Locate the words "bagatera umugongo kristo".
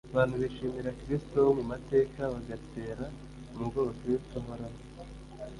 2.33-4.33